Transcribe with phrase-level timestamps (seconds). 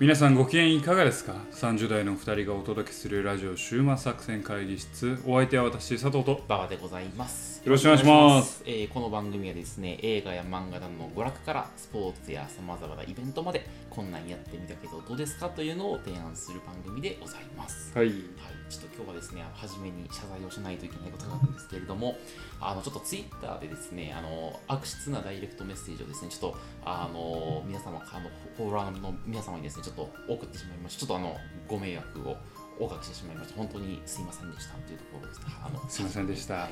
[0.00, 7.57] 皆さんご機嫌いかがですか ?30 代の2人がお届けするラジオ終末作戦会議室お相手は私佐藤と馬場でございます。
[7.64, 17.92] よろしくお願いしますえーこの番組はですね、映画や漫画などの娯楽からスポーツやさまざまなイベントまで、こんなんやってみたけどどうですかというのを提案する番組でございます。
[17.94, 18.16] はいはい、
[18.70, 22.16] ちょっと今日はですね、初めに謝罪をしないといけないことがあるんですけれども、
[22.60, 31.00] あのちょっとツイッターでですね、あの悪質なダイレクトメッセージをですね、ちょっとあの皆様、あのフォロワーの皆様にですね、ちょっと送ってしまいました。
[31.00, 31.36] ちょっとあの
[31.66, 32.36] ご迷惑を
[32.80, 33.56] おかけしてしまいました。
[33.56, 35.46] 本当にすいませんでしたというところですね。
[35.60, 36.70] あのすいませんでしたはい、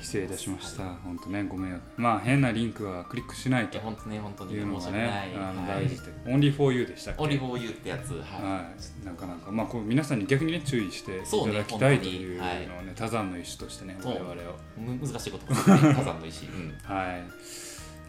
[0.00, 1.82] 失礼いたしました、はい本当ねご迷惑。
[1.96, 5.84] まあ変なリンクはクリックしないと本当ね、本当にあのはい。
[5.84, 7.22] 大事で、オンリーフォーユーでしたっけ？
[7.22, 8.20] オリフォーユーってやつ、はい。
[8.20, 8.70] は
[9.02, 12.44] い、なかなか、まあ、こう皆さんに逆にね注意していただきたいというの
[12.78, 14.34] をね、多山の意思としてね、我々を。
[14.78, 16.46] む難しいことですね、 火山の石。
[16.46, 16.76] うん。
[16.82, 17.22] はい。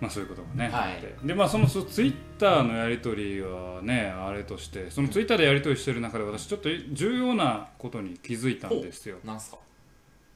[0.02, 1.28] まあそういうことがね、はい。
[1.28, 9.18] でまあそのそツイッターのやり取りはねあれとしてそのツイッターでやり取りしてる中で私ちょっと重要なことに気づいたんですよ。
[9.26, 9.58] なんすか？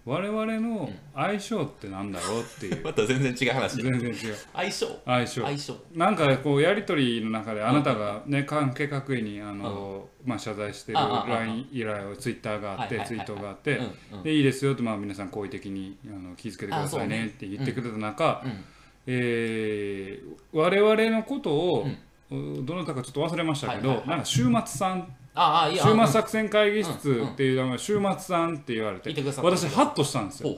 [0.06, 3.82] 我々の相性ってなんだろうっていう、 また全然違う話。
[3.82, 4.16] 全然違う。
[4.54, 5.02] 相性？
[5.06, 5.42] 相性。
[5.42, 5.78] 相性。
[5.96, 14.24] なんかこうやり取りの中であなたがね関係各位にあの、まあ、謝罪してる LINE 依頼をツイッターがあってツイートがあって、うんうん。
[14.24, 18.66] でいいですよと、まあ、皆さん好意的にあの気をつけてくださいねって言ってくれた中、うん。
[19.08, 21.88] えー我々のことを、
[22.30, 30.50] どなたかちょっと忘れましたけど、なんか週末さんああ、いや、週末さ作戦会議室っていうのが週末さんって言われて、見てくださって私ハッとしたんですよ。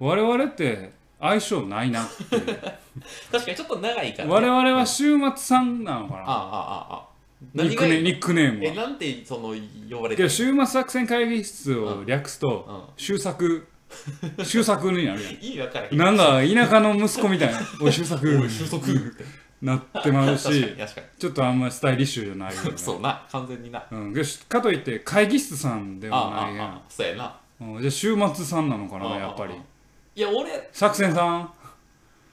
[0.00, 2.46] 我々って相性ないなっていう。
[3.32, 4.34] 確かにちょっと長いから、ね。
[4.34, 6.20] 我々は週末さんなのかな。
[6.20, 7.08] ああ、ああ、ああ。
[7.54, 9.54] ニックネニックネームえ、はなんてその
[9.88, 10.28] 呼ばれてる？
[10.30, 13.04] 週末作戦会議室を略すと、うん。
[13.04, 13.66] 終作。
[14.44, 19.47] 終作になるや 意味わかなんか田舎の息子みたいな「おい終作」収束って。
[19.62, 20.76] なってまうし
[21.18, 22.78] ちょっとあんまりスタイリッシュじゃないよねに。
[22.78, 23.84] そうな、完全にな。
[23.90, 24.14] うん、
[24.48, 27.40] かといって会議室さんでああ、もないやああああ、そうやな。
[27.60, 29.54] ん、うん、じゃあ週末さんなのかなやっぱり
[30.14, 31.52] いや、俺、作戦さん？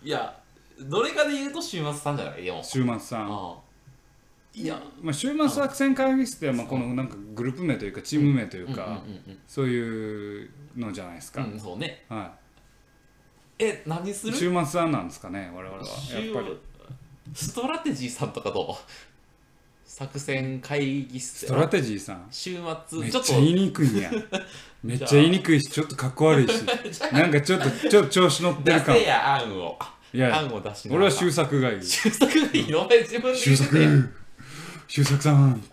[0.04, 0.36] いや、
[0.80, 2.46] どれかで言うと週末さんじゃない？
[2.46, 2.60] よ。
[2.64, 3.56] 週末さん。
[4.54, 9.02] いや、まあ、週末作戦会議室ってまあこのなんかグループ名というかチーム名というか、
[9.48, 11.54] そういうのじゃないですか、うん。
[11.54, 12.06] うん、そうね。
[12.08, 12.32] は
[13.60, 14.38] え、何すい、る？
[14.38, 16.58] 週末さんなんですかね我々はやっぱり
[17.34, 18.76] ストラテジーさんとかどう？
[19.84, 21.46] 作戦会議室。
[21.46, 22.28] ストラテジーさん？
[22.30, 23.98] 週め末ちょっちゃ言いにくいん。
[23.98, 24.12] や
[24.84, 26.62] めっちゃ言いにくいしちょっとかっこ悪いし。
[27.12, 28.96] なんかちょっとちょっと調子乗ってる感。
[28.96, 29.80] 出せや案を。
[30.14, 31.82] いや案を出しな俺は終作がいい。
[31.82, 32.82] 終作がいいの？
[32.82, 33.66] お前自分で終言って。
[33.66, 34.14] て作。
[34.88, 35.64] 終作さん。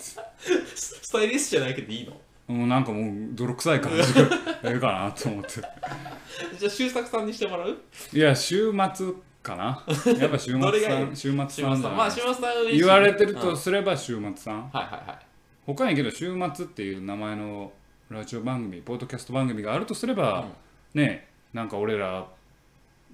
[0.75, 2.13] スタイリッシュじゃないけどいいの？
[2.49, 4.29] もうなんかもう泥臭い感じが
[4.63, 5.51] やるかなと思って。
[6.59, 7.79] じゃあ終作さんにしてもらう？
[8.13, 9.09] いや週末
[9.43, 9.83] かな？
[10.19, 11.51] やっぱ週末さん週末週さん。
[11.51, 11.77] じゃない。
[11.77, 13.41] 末さんまあ週末さん言われてるうん。
[13.41, 15.27] とすれば週末さん、はいはいはい。
[15.67, 17.73] 他にけど週末っていう名前の
[18.11, 20.45] ラジオ番組ポッドキャスト番組があるとすれば、
[20.95, 22.27] ねなんか俺ら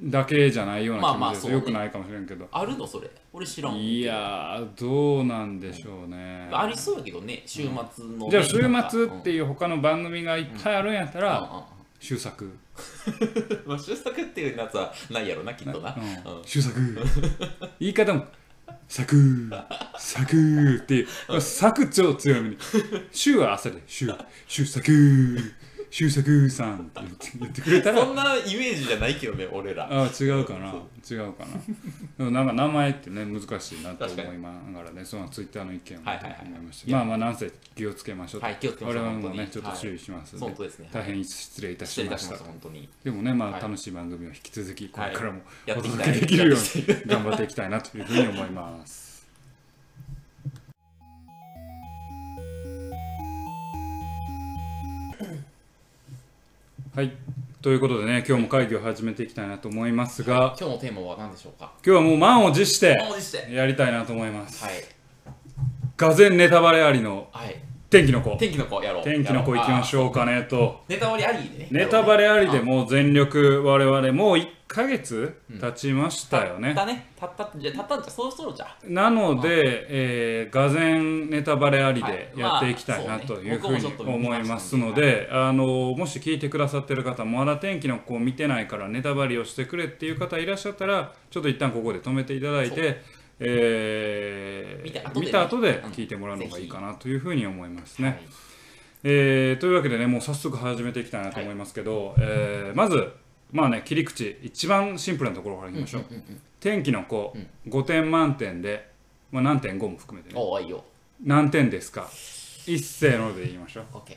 [0.01, 1.47] だけじゃないようなまあ気持ちです。
[1.47, 2.87] まあよくないかもしれんけど、あるの？
[2.87, 3.11] それ。
[3.33, 8.59] 俺知らんいやーどうなんでしょうね、ありそうやけどね週末のじゃあ週
[8.91, 11.63] 末っていう他の番組がいっぱいあるんやったら、うんうんうん
[12.01, 12.51] 終作、
[13.67, 15.97] まあ、終作っていうやつはないやろな、きっとな。
[15.97, 16.39] うん。
[16.39, 16.43] うん。
[16.45, 16.81] 終作。
[17.81, 18.27] 言い方も
[18.89, 19.51] 作
[19.99, 21.41] 作っていう。
[21.41, 22.59] 作超強めに。
[23.13, 24.09] 週は朝で週
[24.47, 24.93] 終作
[25.91, 27.01] 終作さんって
[27.39, 28.05] 言ってくれたら。
[28.05, 29.89] そんなイメージじゃないけどね、俺ら。
[29.91, 30.75] あ違うかな。
[31.09, 31.53] 違うかな。
[32.19, 36.41] でもなんか名前ってね難しいなと思いながらねそのツイッターの意見をはいはいはい。
[36.47, 36.93] 思いました。
[36.93, 38.47] まあまあなんせ気をつけましょうと。
[38.47, 39.05] はい気をつけましょう。
[39.05, 40.47] 我々もねちょっと注意しますので。
[40.47, 40.91] 本当ですね。
[40.93, 42.37] 大変失礼いた失しました。
[42.37, 42.89] 本当に。
[43.05, 43.63] でもねまあはい。
[43.63, 49.08] 楽しい番組を引き続きこはいれからもやお届けできるように頑張っていきたいなというふうに思います
[56.99, 57.13] はい。
[57.63, 61.71] ということでね今日も会議を始めていきたいなと思いますが今日のテーマは何でしょうか？
[61.87, 63.55] 今日はもう満を持して満を持して。
[63.55, 64.65] やりたいなと思います。
[64.65, 64.73] はい。
[65.97, 67.55] がぜネタバレありのはい。
[67.91, 69.05] 天気の子天気の子やろう。
[69.05, 70.13] 天気の子いきましょう。
[70.13, 71.69] かねとネタバレありでね。
[71.71, 77.07] ネタバレありでうもう全力我々もう1ヶ月経ちましたよねたったね。
[77.19, 78.77] たったじゃたったんじゃ、そろそろじゃ。
[78.85, 93.01] なので、えー、がぜんネタバレありではいやっていきたいなというふうに思いますので、あのもし聞いてくださってる方、まだ天気の子を見てないからネタバレをしてくれっていう方いらっしゃったら、ちょっと一旦ここで止めていただいて、
[93.41, 95.27] えー見て後でね。
[95.27, 95.91] 見た後でうん。
[95.91, 98.09] 聞いてもらうのがいいかなというふうに思いますね。
[98.09, 98.19] はい。
[99.05, 103.13] えーというわけでねもう早速始めていきたいなと思いますけど、えーまず
[103.53, 107.37] まあね切り口一番シンプルなところからいきましょう、うんうんうん天気の子、
[107.69, 108.91] 5点満点で、
[109.31, 110.41] まあ、何点5も含めてね。
[110.61, 110.83] いいよ。
[111.23, 112.11] 何点ですか？
[112.67, 113.85] 一斉ので言いましょう。
[113.93, 114.17] OK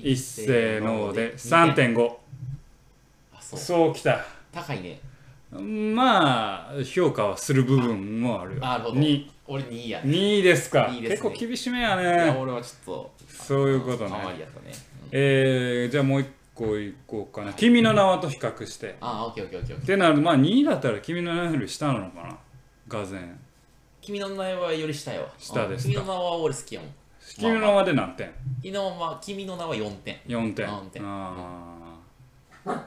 [0.00, 1.94] 一斉ので2点。
[1.94, 2.12] 3.5
[3.36, 3.60] あそう。
[3.60, 4.24] そうきた。
[4.50, 4.98] 高いね
[5.50, 8.60] まあ評価はする部分もあるよ。
[8.60, 8.96] なるほど。
[8.96, 10.10] 2, 俺2位やね。
[10.10, 10.88] 2ですか。
[10.88, 11.08] ですね。
[11.10, 14.14] 結構厳しめやいやね俺はちょっとそういうことね。
[14.14, 14.66] ありやったね。
[14.66, 15.08] うん。
[15.12, 18.96] えー、じゃあもう一個いこうかな「君の名は」と比較して。
[19.00, 19.94] あオッケーオッケーオッケーオッっケー。
[19.94, 22.36] てなるとまあ2位だったら「君の名は」より下なのかな。
[22.86, 23.40] がぜん。
[24.02, 25.88] 君の名はより下よ下ですか。
[25.88, 25.94] うん。
[25.94, 26.90] 君の名は俺好きやもん。
[27.38, 28.30] 君の名はで何点？
[28.62, 30.66] 君の名は君の名は4点 ?4 点。
[30.66, 31.02] 4点。
[31.04, 31.98] あ
[32.66, 32.84] あ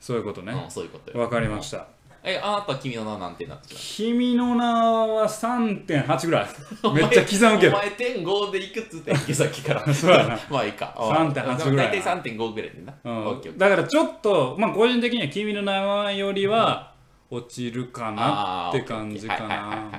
[0.00, 0.52] そういうことね。
[0.52, 1.20] うんそういうことよ。
[1.20, 1.86] わかりました。
[2.24, 6.48] えあなたは君の名は何点なってきた君の名は3.8ぐらい。
[6.94, 7.76] めっちゃ刻むけど。
[7.76, 9.86] お前点5でいくつってんけさっきから。
[9.94, 10.38] そうやな。
[10.50, 10.94] まあいいか。
[10.98, 12.94] 3.8ぐらい大体3.5ぐらいでな。
[13.04, 13.26] うん。
[13.28, 13.58] オッケーオッケー。
[13.58, 16.92] だからちょっとまあ個人的には君の名はよりは
[17.30, 19.90] 落ちるかなって感じかな。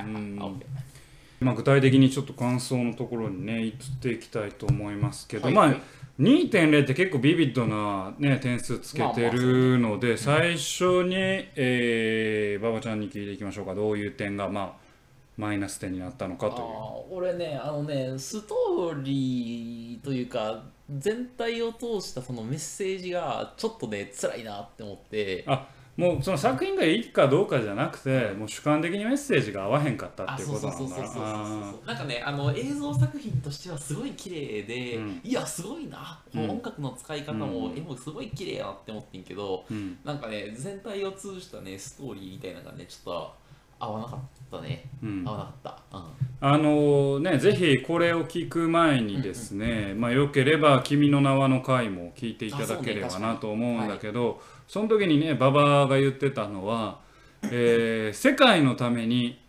[1.39, 5.75] まあ、具体的にちょっと感想のところにね移っていきたいと思いますけど、まあ
[6.19, 13.73] 2.0って結構ビビッドな、ね、点数つけてるので、最初に、えー、馬場ちゃんに聞いていきましょうか。
[13.73, 14.89] どういう点が、まあ、
[15.37, 17.17] マイナス点になったのかという。
[17.17, 25.45] 俺ねあのねストーリーというか全体を通したそのメッセージがちょっとね辛いなって思って。
[25.47, 25.65] あ
[25.99, 31.93] もうその作品がいいかどうかじゃなくてもう主観的にメッセージが合わへんかったっていうことなのかな。
[31.93, 35.21] んかねあの映像作品としてはすごい綺麗で、うん。
[35.23, 36.49] いやすごいな、うん。
[36.51, 43.33] 音楽の使い方も、うん絵もすごい綺麗やなって思ってんけどーうんなんかね全体を通したねストーリーみたいなのがねちょっと
[43.79, 44.19] 合わなかっ
[44.51, 45.23] たね、うん。
[45.25, 45.53] 合わなかっ
[45.91, 46.03] た、うん。
[46.41, 56.99] あのね、ぜひこれを聞く前にですね、まあ、よければ「君の名は」の回も聞いていただければなと思うんだけどそ,、の時にね馬場が言ってたのは、
[57.43, 59.39] えー世界のために、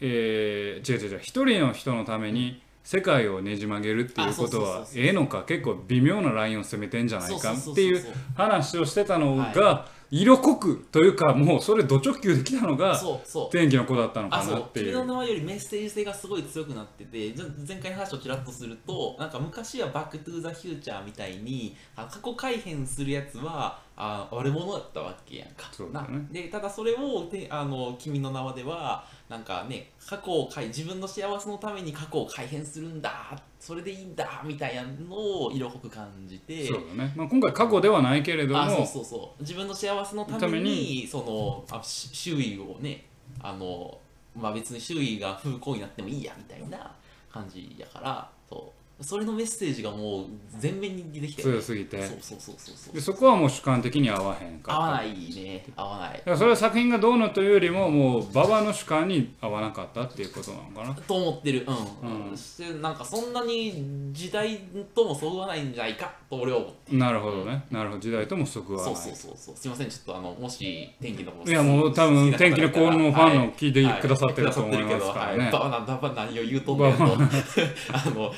[0.00, 14.86] えー違う違う違う一人の人のために世界をねじ曲げるっていうことはええのか結構微妙なラインを攻めてんじゃないかっていう話をしてたのがは色濃くというかもうそれド直球できたのがそうそう天気の子だったのかあそうなっていう。
[14.92, 25.68] 君の名はよりメッセージ性がすごい強くなっててじゃ前回の話をちらっとするとなんか昔は「バック・トゥ・ザ・フューチャー」みたいにあ過去改変するやつはあ悪者だったわけやんか。
[25.70, 26.18] そうだね。
[26.18, 26.24] な。
[26.32, 33.12] でただそれをてあの君の名はではなんかね過去を変え自分の幸せのために過去を改変するんだ
[33.60, 36.66] それでいいんだみたいなのを色濃く感じて。
[36.66, 39.42] そうだね、まあ、今回過去ではないけれどもあそうそうそう。
[39.42, 43.04] 自分の幸せのためにそのあし周囲をね
[43.40, 43.98] あの、
[44.34, 46.92] まあ、別に周囲が不幸になってもいいやみたいな
[47.30, 50.24] 感じやからそうそれのメッセージがもう
[50.58, 52.00] 全面に出てきて、強すぎて。
[52.06, 52.94] そうそうそうそうそう。
[52.94, 55.64] でそこはもう主観的に合わへんか合わないね。
[55.76, 56.18] 合わない。
[56.18, 60.94] だからそれは作品がどうのというよりももう馬場の主観に合わなかったっていうことなのかな。
[60.94, 61.66] と思ってる。
[62.02, 62.36] うん、うん。
[62.36, 64.58] してなんかそんなに時代
[64.94, 67.64] ともそぐわないんじゃないかと俺は思ってなるほどね。
[67.70, 68.00] なるほど。
[68.00, 68.94] 時代とも即はない。
[68.94, 69.32] そうそうそう。
[69.36, 69.88] そうすいません。
[69.88, 75.44] ちょっとあのもし天気の子いやもう多分天気の子のファンの聞いてくださってると思いはいますからね。
[75.44, 75.52] はい。
[75.52, 77.04] バナナバナ何を言うとんねんと。
[77.92, 78.32] あの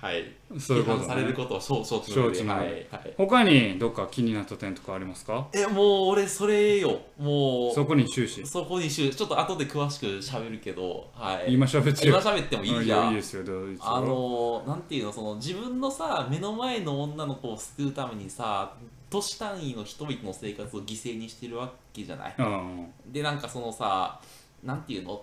[0.00, 0.24] はい。
[0.58, 2.68] そういうこと批判されるねことを承承知の上で承知の上はい。
[2.68, 3.14] はい。
[3.18, 5.48] 他にどっか気になった点とかありますか？
[5.52, 7.00] えもう俺それよ。
[7.18, 7.74] もう。
[7.74, 8.46] そこに終始。
[8.46, 11.52] そこにしゅちょっと後で詳しく喋るけどはい。
[11.52, 13.44] 今喋って今よ喋ってもいいうんじゃんいいですよ。
[13.80, 18.72] あのなんていうのその自分のさ目の前の女の子を救うためにさ
[19.10, 22.34] 都市単位の人々の生活を犠牲にしてるわけじゃない。
[22.38, 24.18] うんでなんかそのさ
[24.64, 25.22] なんていうの？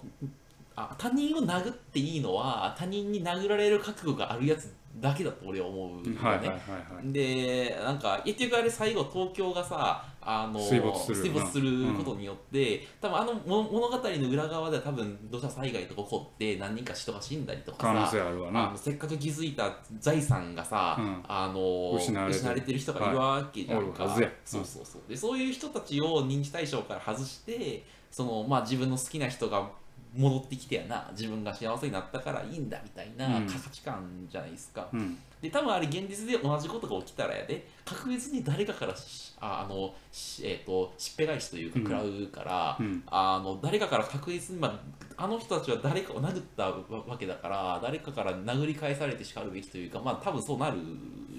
[0.78, 6.60] あ他人を殴っていいのは他人に殴られる覚悟があるやつだけだと俺は思うよね、はいはいはいは
[7.04, 7.12] い。
[7.12, 21.24] でなんか結局あれ最後東京がさあの水没することによって、多分あのも物語の裏側では多分土砂災害とか起こって何人か人が死んだりとかさせっかく気づいた財産がさ、うん。
[21.28, 22.78] あの失われてる。
[22.78, 23.12] 人がい。
[23.12, 25.02] るわけじゃんか、はいそうそうそう。
[25.10, 29.70] でそういう人たちを認知対象から外してその、まあ、自分の好きな人が
[30.18, 31.08] 戻ってきてやな。
[31.12, 33.48] 自分が幸せになったからいいんだみたいなうん。
[33.48, 37.68] 価値観じゃないですか、うんで多分あれ現実で同じことが起きたらやで。
[37.88, 41.86] 確実に誰かからしああのし,、えー、としっぺ返しというかうん。
[41.86, 43.04] 食らうから、うん。
[43.08, 44.68] あの誰かから確実に、ま
[45.16, 46.78] あ、あの人たちは誰かを殴ったわ
[47.08, 50.78] わけだから誰かから殴り返されてしかるべきというかまあ多分そうなる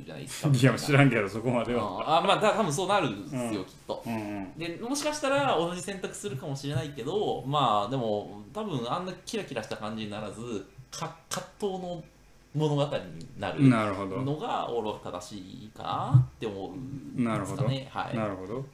[0.06, 0.56] じゃないですか。
[0.56, 1.82] いや知らんけどそこまでは。
[1.82, 2.00] うん。
[2.00, 3.64] あまあだ多分そうなるんですよ、うん。
[3.66, 4.02] きっと。
[4.06, 4.54] うんうん。
[4.58, 12.02] でもしかしたら同じ選択するかもしれないけどまあでも多分あんなキラキラした感じにならずか葛藤の
[12.54, 12.90] 物語に
[13.38, 17.68] なるのが俺は正しいかなって思うんですかなるほど。
[17.68, 18.16] ねはい。
[18.16, 18.64] なるほど。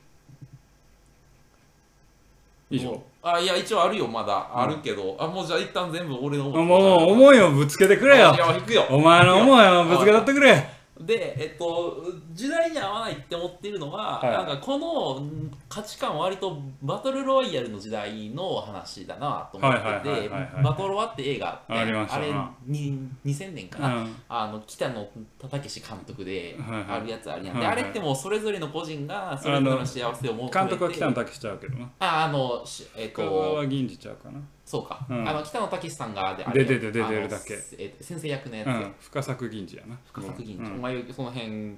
[2.70, 3.02] 以上。
[3.22, 4.50] あいや一応あるよまだ。
[4.52, 8.34] あるけど、あもうじゃあ一旦全部俺のもう思いをぶつけてくれよ。
[8.34, 8.86] いや引くよ。
[8.90, 14.30] お前の思いをぶつけたってくれで、えっと、時代に合わないって思ってるのは、はい。
[14.32, 20.62] なんかこのん価値観は割とバトルロワイヤルの時代の話だなと思ってはいはいはいてはいはい。
[20.62, 22.26] バトロワって映画あってありましたな。
[22.26, 22.32] れ
[22.66, 26.84] に2000年かな、うんあの北野武監督ではいはい。
[26.88, 27.76] あるやつあるやん、はいはい。
[27.76, 30.58] であれってもうそれぞれの個人がそれぞれの幸せを求めて。
[30.58, 35.28] 監督は北野武しちゃうけどなああのしえっ深と川銀次ちゃうかなそうか、うん。
[35.28, 37.58] あの北野武さんがであ出てて出てるあのだけ。
[37.78, 38.94] え先生役のやつや、うん。
[38.98, 39.98] 深作銀次やな。
[40.06, 40.72] 深作銀、うん。
[40.74, 41.76] お前その辺。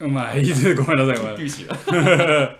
[0.00, 0.14] うん。
[0.14, 1.22] まあいいですごめんなさい。
[1.22, 1.76] ごめんなさい厳しいな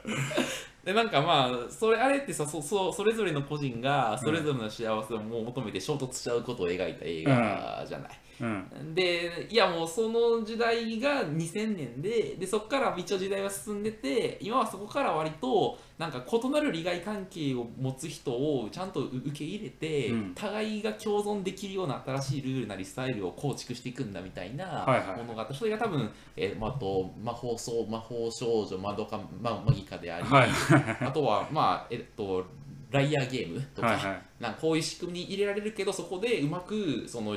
[0.85, 8.95] でなんかまあそれあれってさそそそれぞれの個人がそれぞれの幸せをもう求めて衝突しちゃうことを描いた映画じゃない、うん。
[8.95, 20.33] でいやもうその時代が2000年ででそこから一応時代は進んでて今はそこから割となんか異なる利害関係を持つ人をちゃんと受け入れて、うん。
[20.35, 25.19] 互いが共存できるような新しいルールなりスタイルを構築していくんだみたいなはいはい。
[25.19, 27.57] ものがあって、それが多分、えーまあ、あと魔法
[27.89, 30.49] 魔法少女マドカママギカであり、はい。
[31.01, 32.45] あとはまあえっと
[32.95, 34.23] ライアーゲームとか、はいはい。
[34.41, 37.37] なんかこういう仕組みに入れられるけどそこでうまくその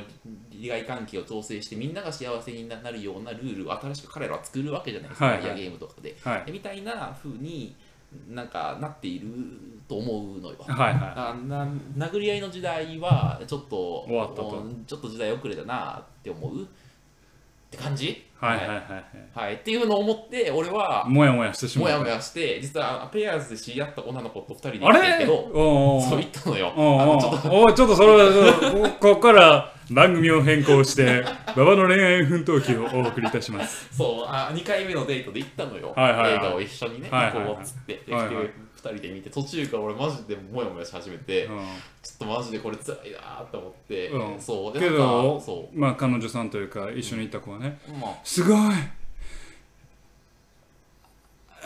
[0.51, 5.43] 利害関係を調整してみんなが幸せになるようなルールを新しく彼らは作るわけじゃないですか、はいはい。
[5.43, 6.15] ライアーゲームとかで。
[6.21, 6.45] はい。
[6.45, 7.75] でみたいな風に
[8.29, 9.27] なんかなっている
[9.87, 10.55] と思うのよ。
[10.59, 11.99] はいはい。
[11.99, 14.05] 殴り合いの時代はちょっと
[14.87, 16.67] ちょっと時代遅れだなって思う
[17.67, 18.25] って感じ？
[18.39, 18.57] はい。
[18.57, 18.67] はい。
[18.67, 18.79] はい
[19.33, 26.74] はい、っていうのを思って俺ははいもやもやしてしまうもやもやして実はペアーズで知り合った女の子と二人であ行ってるけどそう言ったのよ。
[26.75, 31.24] おうおちょっとおうちょっとそれはこここから番組を変更して
[31.56, 33.88] 馬場の恋愛奮闘記をお送りいたします。
[33.96, 36.34] そうあ2回目のデートで行ったのよ、はいはいはい。
[36.34, 38.36] 映画を一緒にね、行こうっつって、ではいはい。
[38.48, 41.58] で2人で見て途中から俺マジでモヤモヤし始めて、うん。
[41.58, 41.63] ちょ
[42.15, 44.41] っとマジでこれ辛いなーって思って、うん。
[44.41, 48.12] そうでけどそまあ彼女さんというか一緒に行った子はねうまあ。
[48.24, 48.58] すごい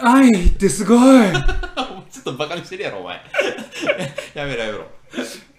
[0.04, 1.00] 愛ってすごい。
[2.12, 3.22] ちょっとバカにしてるやろお前。
[4.36, 4.86] やめろやめろ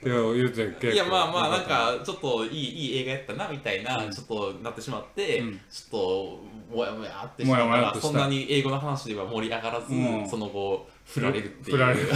[0.05, 2.05] いや言うて結構いやまあまあなんか。
[2.05, 5.61] ちょっといいいい映画やったなみたいな、ちょっとなってしまって、うん。
[5.71, 8.09] ちょっともやもやってしまったもやもやっとした。
[8.09, 10.29] そんなに英語の話では盛り上がらず、うん。
[10.29, 11.77] その後振られるっていう。
[11.77, 12.09] 振られる。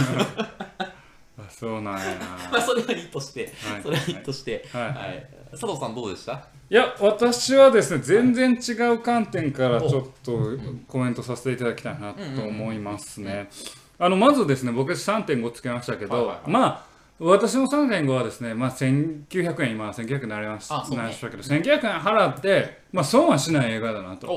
[1.39, 2.17] あそうなんや。
[2.51, 3.81] まあそれはいいとして、はい。
[3.81, 4.81] それはいいとして、はい。
[4.83, 5.27] はい。
[5.51, 6.33] 佐藤さんどうでした？
[6.69, 10.37] いや私はですね全然違う観点からちょっと
[10.85, 13.49] コメントさせていただきたいなと思いますね。
[13.97, 16.49] あのまずですね僕3.5つけましたけど、はいはいはい。
[16.51, 20.97] まあ私の3.5はですね、まあ、1900円今1900円になりましあそうね。
[20.97, 24.27] なりましたけど1900円払って、まあ、損はしない映画だなと。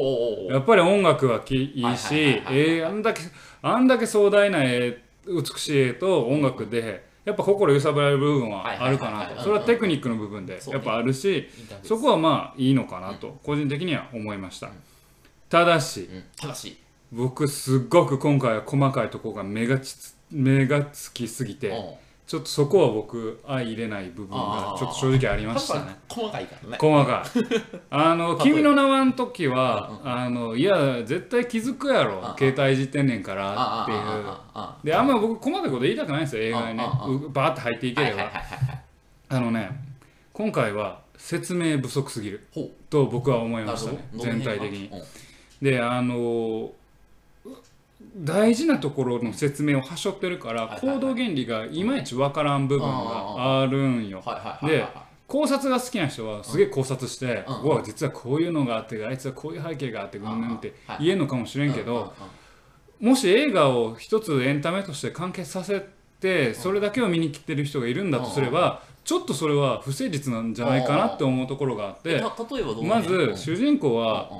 [0.50, 3.22] やっぱり音楽はきいいしあんだけ
[3.62, 9.42] あんだけ壮大な絵美しい絵と音楽でやっぱ心揺さぶられる部分はあるかなと。
[9.42, 11.50] それはテクニックの部分でやっぱあるし
[11.82, 14.70] そこはまあいいのかなと個人的には思いました。
[15.50, 16.78] ただしうん、ただし、
[17.12, 19.78] 僕すっごく今回は細かいところが目が
[20.30, 21.94] 目がつきすぎてうん
[22.30, 25.96] ちょっとそこは僕相入れない部分がちょっと正直ありましたね。
[26.08, 26.78] 細かいからね。
[26.80, 27.82] 細かい。
[27.90, 34.92] あの「例えば君の名は」の時はあのいや絶対気づくやろあ携帯いじってんねんかあらっていう。
[34.92, 36.84] であんま僕細かいこと言いたくないんですよ映画にね
[37.30, 38.30] バーって入っていければ。
[39.30, 39.68] あのね
[40.32, 42.46] 今回は説明不足すぎる。
[42.90, 43.96] と僕は思いましたど。
[43.96, 44.88] ね全体的に。
[44.92, 45.02] うん。
[45.60, 46.70] であの
[48.16, 54.22] 大事なところの説明をはしょってるから行動原理がいまいちわからん部分があるんよ。
[54.24, 54.92] はいはいはいはいはい。
[55.26, 62.12] 考察が好きな人はすげえ考察して、うわ実はこういうのがあってあいつはこういう背景があってうんぬんってはい言えんのかもしれんけど、
[62.98, 65.86] もし映画を一つエンタメとして完結させ
[66.18, 72.20] てそれだけを見に来てる人がいるんだとすればちょっとそれは不誠実なんじゃないかなって思うところがあって
[72.82, 74.30] まず主人公は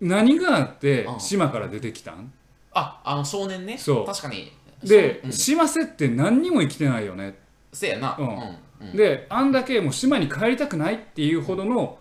[0.00, 1.20] 何があってうん。
[1.20, 2.32] 島から出てきたん？
[2.74, 3.78] ああの少年ね。
[3.78, 4.06] そう。
[4.06, 4.52] 確かに。
[4.82, 5.26] でそう。
[5.26, 5.32] うん。
[5.32, 7.38] 島瀬って何にも生きてないよね。
[7.72, 8.16] せやな。
[8.18, 8.88] うん。
[8.88, 8.96] うん。
[8.96, 11.98] であんだけもう島に帰りたくないっていうほどの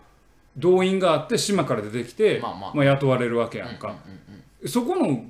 [0.58, 2.74] 動員があって島から出てきて、まあまあ。
[2.74, 4.24] まあ、雇われるわけやんか、うんうんうん
[4.66, 5.26] そこの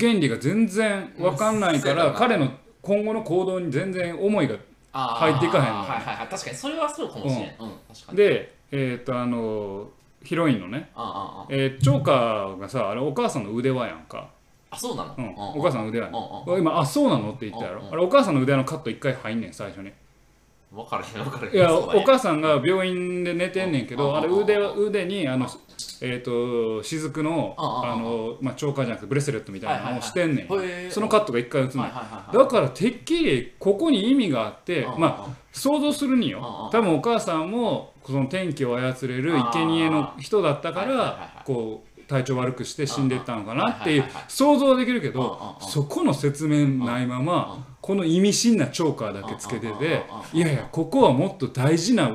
[0.00, 2.50] 原理が全然分かんないから、彼の
[2.82, 4.56] 今後の行動に全然思いが
[4.92, 5.74] 入っていかへんのよ。
[5.82, 6.28] はいはいはい。
[6.28, 7.54] 確かにそれはそうかもしれん。
[7.60, 7.70] うん。
[7.94, 8.16] 確かに。
[8.16, 9.88] でえっ、とあの
[10.24, 14.30] ヒロインのね、ああああえーチョーカーがさあれお母さんの腕輪やんか、
[14.76, 15.14] あそうなの？
[15.16, 15.34] うん。
[15.36, 17.30] お母さんの腕輪やんうんうん今あそうなの？
[17.30, 19.90] って言ったやろ、あれお母さんの腕輪のカット1回入んねん最初に。
[20.74, 25.46] 分からへん分からへんいやお母さんが病院で寝てんねんけどうんあれ腕腕にあの
[26.02, 30.90] えっと雫のうんあのまあチョーカーじゃなくてブレスレットみたいなのをしてんねん。
[30.90, 31.78] そのカットが一回映んねん。
[31.78, 36.38] はいはいはいだからてっきりここに意味があってうんまあ想像するによ。
[36.38, 41.44] うんうん多分お母さんもその天気を操れる生贄の人だったかはいはいはいはらい。
[41.46, 52.10] こう体調悪くして死んでったのかなっていう想像はできるけうんどそこの説明ないままこの意味深なチョーカーだけつけててうんいやいやここはもっと大事な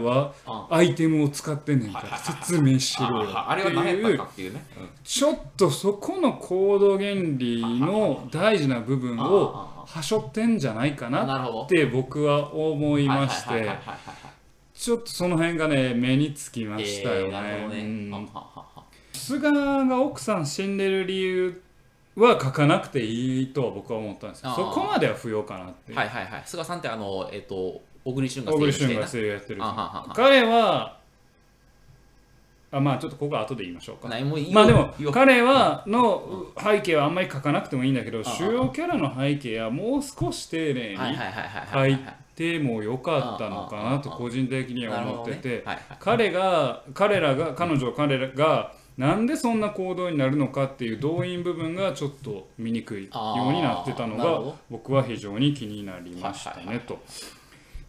[0.69, 4.65] アイテムを使ってんねんから説明しろよっていうかっていうね。
[5.03, 13.69] ちょっとそこの行動原理の大事な部分をはしょってんじゃないかなって僕は思いまして
[14.73, 18.20] ちょっとその辺がね目につきましたよえーね。
[19.21, 21.61] 菅が奥さん死んでる理由
[22.15, 25.93] は書かなくていいとは僕は思ったんですけどそこまでは不要かなって。
[25.93, 26.43] はいはいはい。
[26.45, 29.61] 菅さんってあのえっと小栗旬が声優やってる
[30.15, 30.97] 彼は
[32.71, 34.07] あまあちょっとここは後で言いましょうか。
[34.07, 34.15] ま
[34.61, 37.69] あでも彼はの背景はあんまり書かなく。
[37.69, 37.95] てもいいん。
[37.95, 40.97] だけど主要キャラの背景はもう少し丁寧に
[41.73, 41.97] 書い
[42.35, 45.65] てもよかったのかなと個人的には思ってて。
[45.99, 53.09] 彼が彼らが彼女彼らがなんでそんな行動になるのかっていう動員部分がちょっと見にくいよ
[53.49, 56.99] うになってたのが僕は非常に気になりましたねと。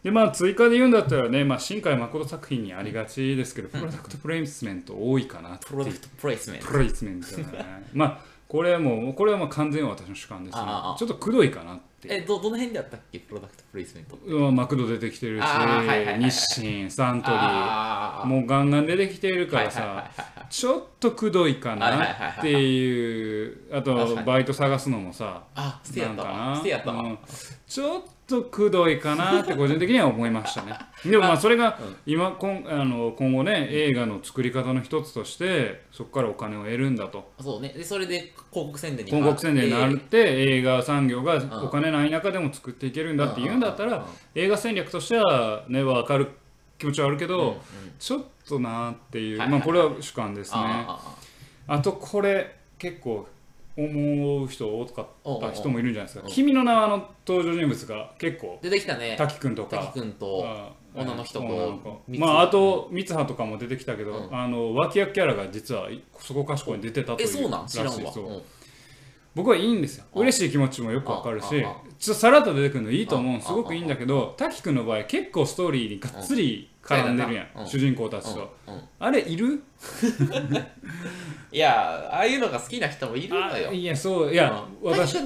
[0.02, 6.66] でまあ追加で言うんだったらね、まあ、新海誠作品にありがちですけど、プロダクトプレイスメント多いかなプロダクトプレイスメント。
[6.66, 7.46] プレイスメントね。
[7.92, 8.18] まあ
[8.48, 10.64] これはもうこれはまあ完全に私の主観ですね。
[10.98, 13.18] ちょっとくどいかなってえどどの辺であったっけ？
[13.20, 17.38] プロダクトプレイスメントうんマクド出てきてるしあーはいはいはいはい日清サントリー。
[17.40, 18.26] あー。
[18.28, 20.46] もうガンガン出てきてるからはいはいはいさはい。
[20.50, 24.26] ちょっとくどいかなっていうあと確かに。
[24.26, 26.50] バイト探すのもさあ捨てやったなんかな。
[26.50, 27.02] わ捨てやったわ。
[27.02, 27.18] うん。
[27.66, 30.78] ちょっとくどいかなって個人的には思いましたね。
[31.04, 37.32] でもまあそれが今今あの今後ね映画の作り方の一つとしてそこからお金を得るんだと。
[37.40, 37.70] そうね。
[37.70, 46.28] でそれで広告宣伝に広告宣伝になるって映画産業がお金ない中でも作っていけるんだって言うんだったら映画戦略としてはね分かる
[46.78, 47.60] 気持ちはあるけど
[47.98, 50.58] ちょっとなっていうまあこれは主観ですね。
[50.58, 51.16] あ
[51.66, 53.26] あとこれ結構
[53.76, 56.28] 思う人多かった人もいるんじゃないですか。
[56.28, 59.14] 君の名はの登場人物が結構出てきたね。
[59.16, 59.78] 滝くんとか。
[59.78, 64.36] 滝くんとあ女の人とまああと三葉とかも出てきたけど、うん。
[64.38, 67.66] あの脇役キャラが実はそこかしこに出てたというえそうなん？
[67.66, 67.94] 知らう。
[67.94, 68.42] うん。
[69.34, 70.04] 僕はいいんですよ。
[70.14, 70.18] あ。
[70.20, 71.48] 嬉しい気持ちもよくわかるしあ
[71.98, 78.54] ちょっとさらっと出てくるのいいと思うあすごくいいんだけど滝くんの場合結構ストーリーにがっつり絡んでるやうんん主人公たちと。
[78.66, 78.74] うん。
[78.74, 78.80] うん。
[78.98, 79.62] あれいる？
[81.52, 83.68] いやああいうのが好きな人もいるのよ。
[83.70, 84.50] あいやそういや
[84.82, 84.90] うん。
[84.90, 85.16] 私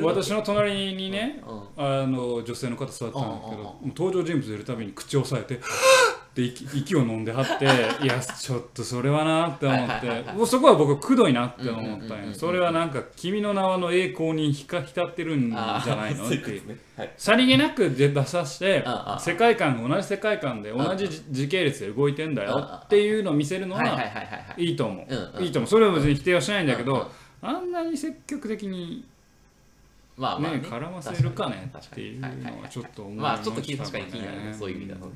[0.00, 1.84] 私の隣にねうん。
[1.84, 5.60] あの女性の方座ってたんですけど登場人物出るたびに口を押さえて
[6.38, 7.64] って息息を飲んではって
[8.02, 16.26] いやちょっとそれはなって思って もうそこは僕くどいなって思ったんうんうんうんうんよそれはなんか「君の名は」の栄光に光浸ってるんじゃないの？
[16.26, 16.76] ってね。
[16.96, 17.10] はい。
[17.16, 25.06] さりげなく出させてああ世界観が同じ世界観で同じ時系列で動いてんだよっていうのを見せるのはいはいと思
[25.38, 25.42] う。
[25.42, 25.68] いいと思う。
[25.68, 27.10] それは別に否定はしないんだけど
[27.42, 29.04] あんなに積極的に
[30.16, 30.58] まあまあね。
[30.58, 32.28] ね絡ませるかねっていうの
[32.62, 34.54] はちょっと思いまあましたちょっと気確かに気になるね。
[34.54, 35.12] そういう意味だとね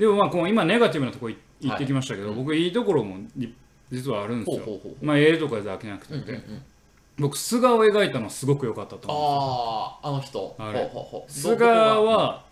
[0.00, 3.46] でもまあこう今ネガティブなとこい言ってきましたけど、僕いいところもい
[3.92, 4.64] 実はあるんですよ。
[4.64, 4.92] ほうほうほう。
[4.92, 6.62] ほうまあええとこだけじゃなくて、うんうんうん。
[7.18, 10.56] 僕菅を描いたのすごく良かったと思うんあああの人。
[10.58, 10.84] あれ。
[10.84, 11.30] ほうほうほう。
[11.30, 12.44] 菅は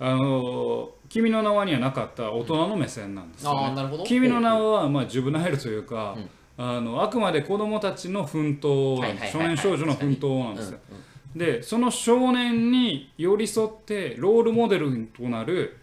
[0.00, 3.60] あの「君の名は」にはなかった大人の目線なんですよ、ね。
[3.60, 4.04] ああなるほど。
[4.04, 6.30] 君の名はまあジュブナイルというか、うん
[6.60, 9.48] あのあくまで子供たちの奮闘はいはいはいはい。
[9.50, 11.00] 年少女の奮闘なんですよ、うんう
[11.36, 11.38] ん。
[11.38, 15.77] でその少年に寄り添ってロールモデルとなる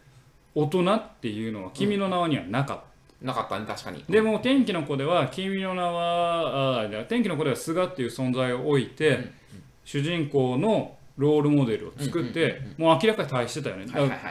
[0.55, 4.03] 大人っていうのは君の名はにはなかった、なかったね確かに。
[4.09, 9.31] でも天気の子では君の名はあ天気の子では菅っていう存在を置いて、
[9.83, 13.85] 主人公のロールモデルを作って、もう明らかに対してたよね、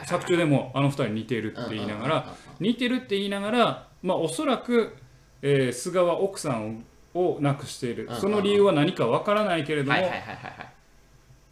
[0.07, 4.97] 作中でもあの二人似てるって言いながら、似てるって言いながらまあおそらく、
[5.43, 6.85] えー菅は奥さん
[7.15, 9.99] を亡くしている、うんその理由は何かわからないけれども、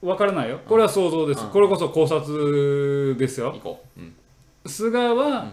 [0.02, 0.61] わからないよ。
[0.66, 1.50] これは想像です、うん。
[1.50, 3.52] これこそ考察ですよ。
[3.52, 4.00] 行こう。
[4.00, 4.14] うん
[4.66, 5.53] 菅は、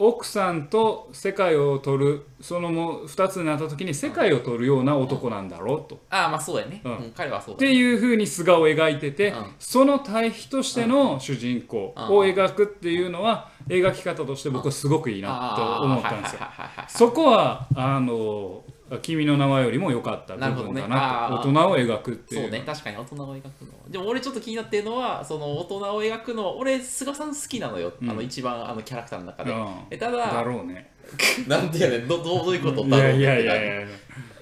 [0.00, 5.98] 奥さんと世界を取るそのもう2つになった時に世界を取るような男なんだろうと。
[6.08, 6.80] ああまあそうやね。
[6.84, 6.92] うん。
[6.92, 9.46] うん彼はそうだっていうふうに菅を描いてて、うん。
[9.58, 16.40] その対比としての主人公を描くっていうのは描き方として僕はすごくいいなと思ったんですよ。
[16.86, 18.62] そこはあの
[19.02, 21.48] 君の名はよりも良かった部分かなあー。
[21.48, 22.62] 大人を描くっていうそうね。
[22.64, 28.10] 確かに大人を描くのでも俺ちょっと気になってるのはその大人を描くの俺菅さん好きなのよ、うん。
[28.10, 29.68] あの一番あのキャラクターの中で、うん。
[29.90, 30.90] えただだろうね
[31.48, 33.88] なんでやねんどどういうこといやいやいだろうやいや。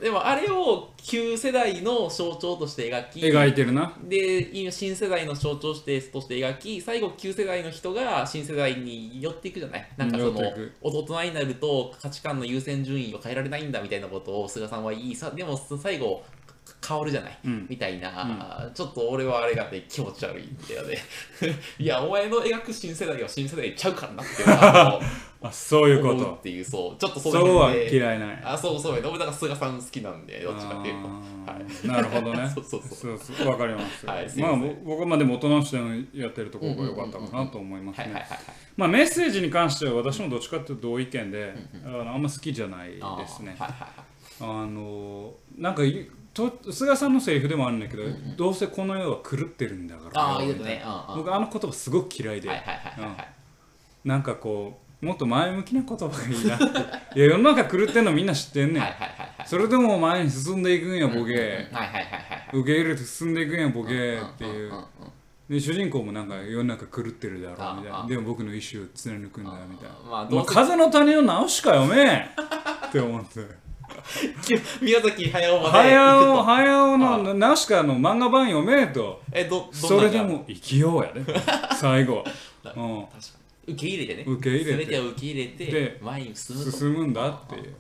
[0.00, 3.92] でもあれを旧世代の象徴として描き描いてるな。
[4.05, 9.88] で今新世代の象徴してとして描き最後旧世代の人が新世代に寄っていくじゃない？
[9.96, 10.42] なんかその
[10.83, 16.22] 大人になると価値観の優先順位を変えられないんだみたいなことを菅さんは言いさでも最後
[16.87, 17.66] 変わるじゃない、うん。
[17.68, 20.98] みたいな、ちょっと俺はあれがね気持ち悪いんだよね
[21.79, 25.00] いやお前の描く新世代は新世代ちゃうからなっていうのは
[25.42, 26.96] あそういうこ思うっとていうそう。
[27.00, 28.42] ちょっとそそうは嫌いない。
[28.42, 28.96] あそうそう。
[28.96, 31.09] やね俺だから菅さん好きなんでどっちかっていうと。
[31.46, 31.62] あはい。
[31.62, 32.48] ーなるほどね。
[32.55, 33.18] そうそうそう。
[33.18, 34.07] そうわかります。
[34.07, 38.26] はいすいまあ僕はまあでも大人の視点でやってるところが良かったかなと思いますね。
[38.76, 43.02] まあメッセージに関しては私もどっちかっていうと同意見であのあんま好きじゃないですね。
[43.59, 43.76] あーはいは
[44.46, 44.64] いはい。
[44.64, 48.03] あのなんかいと菅さんのセリフでもあるんだけど、
[48.37, 50.37] どうせこの世は狂ってるんだから。
[50.37, 50.38] あ。
[50.40, 50.44] ね。
[50.44, 51.25] うんうん。
[51.25, 52.51] 僕あの言葉すごく嫌いで。
[54.05, 56.64] なんかこうもっと前向きな言葉がいいなって。
[57.18, 58.94] いや世の中狂ってんのみんな知ってんねん、はい。
[59.46, 61.68] それでも前に進んでいくんやボケ。
[62.53, 64.85] 受け入れて進んでいくんやボケっていう、んんんん
[65.49, 70.27] で主人公もなんか世の中狂ってるだろうみたいああなでも僕の意志を貫くんだみたいな。
[70.29, 72.05] まあ、風の谷の直しか読め
[72.88, 73.65] って思って
[74.81, 76.42] 宮崎駿まで行くと。
[76.42, 79.22] 早尾のナシカの漫画版読めと。
[79.33, 81.22] え、ど、どんそれでなも生きようやで
[81.79, 82.81] 最後は、確か
[83.66, 83.75] に。
[83.75, 84.25] 受け入れてね。
[84.27, 84.77] 受け入れて。
[84.85, 86.70] 全てを受け入れてで、前に進む。
[86.70, 87.75] 進むんだっていう、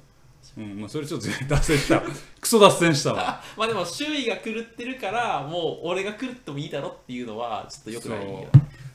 [0.58, 2.02] うんまあ、それちょっと脱線した。
[2.40, 3.28] クソ脱線したわ。
[3.28, 8.46] あまあでも周囲が狂ってるからもう俺が狂ってもいいだろっていうのはちょっとよくないよ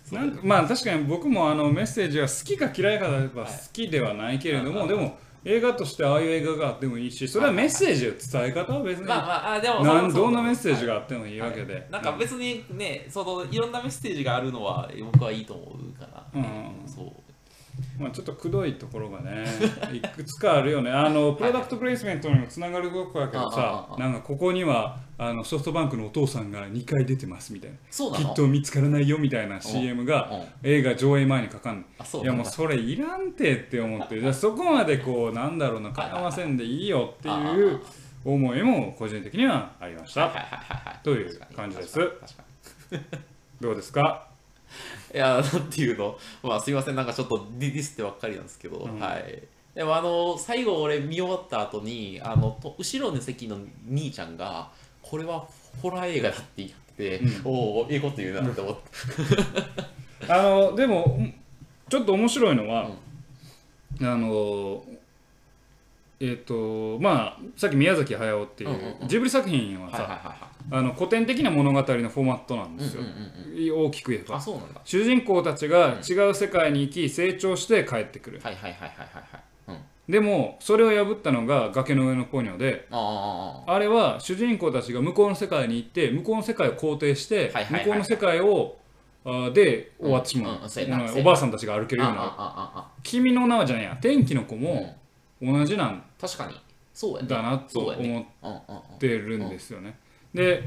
[0.04, 0.19] そう。
[0.19, 16.88] なんかまあ確かに僕もあのメッセージが好きか嫌いかで言えば好きではないけれども、はいでも映画としてああいう映画があってもいいしそれはメッセージを伝え方は別にまあまああでもなんどんなメッセージががあってもいいわけで、なんか別にねそのいろんなメッセージがあるのは僕はいいと思うかな、うん。
[16.88, 17.06] そう
[17.99, 19.45] まあ、ちょっとくどいところがね
[19.93, 20.89] いくつかあるよね。
[20.91, 27.77] あのプロダクトプレイスメントにもつながるとこやけどさなんかここにはあのソフトバンクのお父さんが2回出てますみたいな。
[28.17, 30.35] きっと見つからないよみたいな CM がう。
[30.35, 31.83] ん映画上映前にかかんの。
[31.99, 34.17] あそういやもうそれいらんてって思って。
[34.21, 37.31] じゃあそこまでこうなんだろうな絡ませんでいいよってい
[37.73, 37.79] う
[38.25, 40.31] 思いも個人的にはありました。
[41.03, 41.99] という感じです。
[43.59, 44.27] どうですか？
[44.27, 44.30] に
[45.13, 46.17] いやなんていうの？
[46.43, 46.95] まあすいません。
[46.95, 49.00] なんかちょっとディディスってばっかりなんですけど、うん。
[49.00, 49.43] はい。
[49.76, 54.69] でもあの最後俺見終わった後にあのと後ろの席の兄ちゃんが
[55.02, 55.47] これは
[55.82, 57.41] ホラー映画だって言って、うん。
[57.45, 58.82] おおいいこと言うなって思って、
[60.32, 61.19] あのでも
[61.89, 62.89] ちょっと面白いのは、
[64.02, 64.84] あの
[66.19, 69.08] えっ、とまあさっき宮崎駿っていう,、うんうんうん。
[69.08, 73.03] ジブリ作品はさ、はいはいはいはいあの古典的な物語のフォーマットなんですよ、
[73.75, 74.38] 大きく言えば。
[74.38, 74.79] あそうなんだ。
[74.86, 79.41] 主人公たちが違う世界に行き成長して帰ってくる、はいはいはいはいはいはい。
[79.67, 79.77] うん。
[80.07, 87.84] でもそれを破ったのが崖の上のポニョであああれは主人公たちが向こうの世界に行って向こうの世界を肯定してはいはいはいはい。
[87.84, 88.77] 向こうの世界を
[89.25, 90.62] あで終わってしまう,、うん。
[90.62, 91.19] うん。
[91.19, 93.97] おばあさんたちが歩けるような君の名はじゃねえや。
[94.01, 94.95] 天気の子も
[95.41, 96.55] 同じなん確かに。
[96.93, 97.27] そうやね。
[97.27, 98.27] だなと思
[98.95, 99.99] ってるんですよね。
[100.33, 100.63] で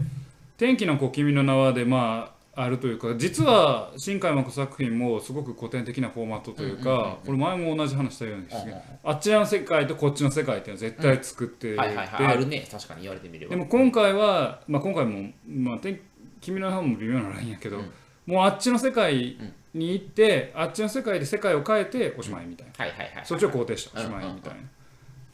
[0.56, 12.26] 天気の子君の名はでまああるというか実は新海誠作品もすごく古典的なフォーマットというかこれ前も同じ話したようにですうんうんねあっちの世界とこっちの世界っていうのは絶対作っていてはいはいはい。
[12.26, 12.66] あるね。
[12.70, 13.50] 確かに言われてみれば。
[13.50, 16.00] でも今回は、まあ、今回も、まあ、天
[16.40, 17.92] 君の名はも微妙なラインやけど、うん。
[18.26, 19.36] もうあっちの世界
[19.74, 22.72] に行って、あっちの世界で世界を変えておしまいみたいな。
[22.84, 23.26] はいはいはいはい。
[23.26, 24.60] そっちを肯定しておしまいみたいな。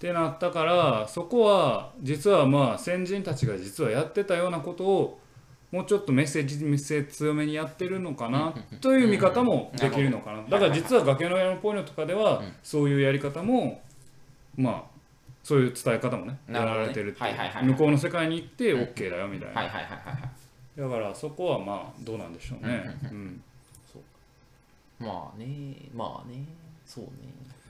[0.00, 5.20] ってなったからそこは実はまあ先人たちが実はやってたようなことを
[5.70, 10.42] もうちょっとメッセージメッセージ強めにやってるのかなという見方もできるのかな。
[10.48, 12.52] だから実は崖の上のポニョとかではうん。
[12.62, 13.82] そういうやり方も
[14.56, 14.82] まあ
[15.42, 17.22] そういう伝え方もねやられてるって
[17.62, 19.62] 向こうの世界に行って OK だよみたいな。
[19.64, 22.98] だからそこはまあどうなんでしょうね。
[23.02, 23.42] うんうん
[24.98, 26.42] まあねまあね。
[26.86, 27.10] そうね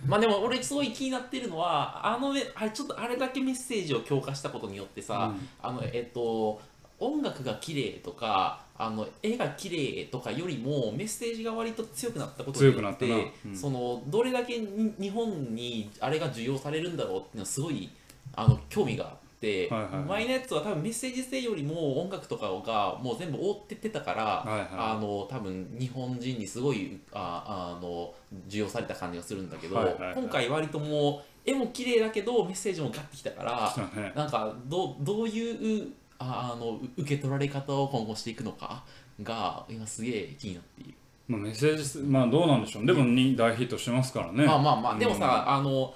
[0.06, 5.48] まあでも俺すごい気になってるのはあのねあれちょっとあれだけメッセージを強化したことによってさ、うん。
[5.62, 6.60] あのえっと
[6.98, 13.16] 音楽が綺麗とかあの絵が綺麗とかよりもメッセージが割と強くなったことによ強くなって、な。
[13.46, 13.56] うん。
[13.56, 17.90] そのどれだけに日本にあれが受容されるんだろうっていうのはすごい
[18.34, 20.04] あの興味があって、はいはいはい。
[20.04, 24.68] 前のやつは多分メッセージ性よりも音楽とかがもう全部覆ってってたから、はいはい。
[24.72, 28.12] あの多分日本人にすごいああの
[28.48, 30.14] 受容された感じがするんだけど、はいはいはい。
[30.14, 38.84] 今回割ともう絵も綺麗だけどメッセージもガッてきたからなんかどうどういうああのう受け取られ方を今後していくのか
[39.22, 40.94] が今すげえ気になっている、
[41.28, 42.86] まあメッセージすまあどうなんでしょう。
[42.86, 44.44] でもに大ヒットしてますからね。
[44.44, 44.98] まあまあまあ。
[44.98, 45.94] でもさ、うんあの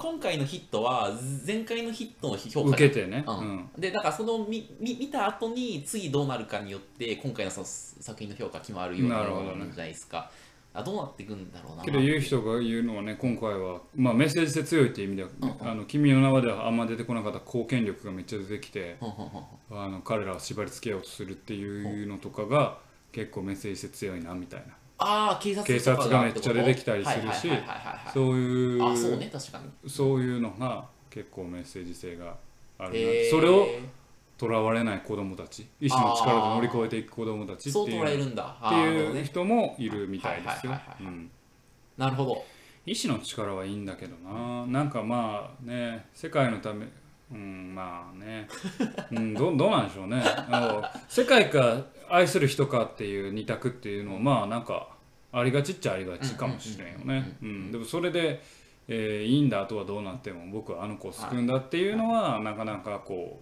[0.00, 1.10] 今回のヒットは
[1.46, 3.22] 前回のヒットの評価受けてね。
[3.26, 3.38] ううん。
[3.56, 9.50] んでだからその見見見た後に次どうなるかによって今回のその作品の評価決まるようななるほどね。
[9.56, 10.30] ものじゃないですか。
[10.72, 11.84] あどうなっていくんだろうな。
[11.84, 15.70] けど言う人が言うのはね今回は、まあ、メッセージ性強いっていう意味では、うんうん。
[15.70, 19.84] あの君の名はではあんま出てこなかった貢献力がめっちゃ出てきてほんほんほんほん。
[19.84, 22.78] あの彼らを縛り付けようとするっていうのとかが
[23.12, 27.50] 結構メッセージ性強いなみたいなああ警察警察がめっちゃ出てきたりするし
[28.12, 29.90] そういうあそうね確かに。
[29.90, 32.36] そういうのが結構メッセージ性が
[32.78, 33.66] あるな、それを
[34.36, 40.78] とらわれない子供たち意志の力で乗り越えていく子供たちっていう人もいるみたいですよ。
[41.96, 42.44] なるほど。
[42.86, 44.66] 意志の力はいいんだけどな。
[44.66, 46.86] なんかまあね世界のため
[47.32, 48.48] うんまあね、
[49.12, 50.22] うん、どどうなんでしょうね。
[50.50, 54.88] あの世界か愛する人かっていう二択っていうのはまあなんか
[55.32, 57.36] ありがちっちゃありがちかもしれんよね。
[57.42, 58.42] うんでもそれで、
[58.88, 63.40] えーいいんだあとはどうなっても僕はあの子を救うんだっていうのはなかなかこ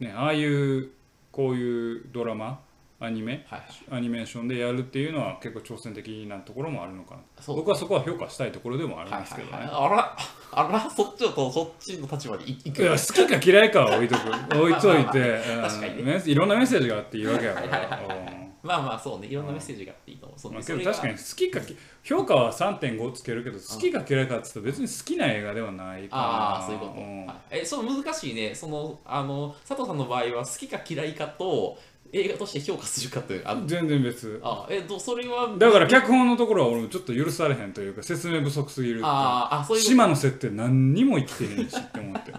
[0.00, 0.90] うねああいう
[1.30, 2.60] こういうドラマ
[3.04, 3.62] アニメはい。
[3.90, 7.20] アニメーションでやるっていうのは結構挑戦的なところもあるのかな。
[7.40, 7.56] そう。
[7.56, 9.84] 僕はそこは評価したいところでもあるんですけどね、はいはいはい。
[9.84, 10.16] あら
[10.52, 14.28] あらそっちとそっちの立場にいいくいや好きか嫌いかは置いとく。
[14.58, 15.62] 置いといて、うん。
[15.62, 16.22] 確かにね。
[16.24, 18.52] いろんなメッセージがあっていいわけやから、はいはいはい。
[18.62, 19.26] まあまあそうね。
[19.26, 20.38] いろんなメッセージがあっていいと思う。
[20.38, 20.54] そうん。
[20.54, 26.22] まあ、けど確かに好きかき評価は3.5つけるけど好きか嫌いかって言ったら別に好きな映画ではないかな。
[26.22, 27.26] ああそういうこと、ん。
[27.26, 27.36] はい。
[27.50, 28.54] えその難しいね。
[28.54, 31.76] そのあの佐藤さんの場合は好きか嫌いかと
[32.12, 34.38] 映画として評価するかというあ全然別。
[34.44, 42.32] あえどそれはだから脚本のところは俺もちょっと許されへんというか説明不足すぎるあーあそういう島の設定何にも生きてへんしって思って。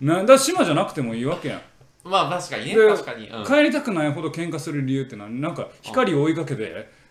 [0.00, 1.60] なんだ島じゃなくてもいいわけやん。
[2.04, 5.40] まあ確かにねで確かに、うん、帰りたくないほど喧嘩する理由って何？
[5.40, 6.62] なんか光を追いかけて、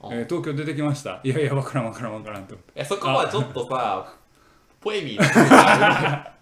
[0.04, 1.19] えー東京出てきました。
[1.23, 2.54] いやいやわからんわからんわからんと。
[2.54, 4.13] いやそこはちょっとさ
[4.80, 6.28] ポエミーな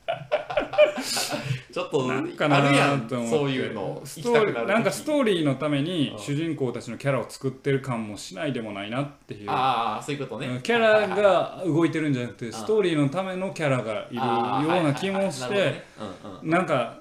[1.72, 6.20] ちょっとなんかなあるやんそういうのストーリーなんかストーリーのためにうん。
[6.20, 9.50] 主人公たちのキャラを作ってる感もしないでもないなっていう。
[9.50, 10.48] ああそういうことね。
[10.48, 15.84] うんキャラが動いてるんじゃなくてストーリーのためのキャラがいるような気もして
[16.44, 17.00] なんか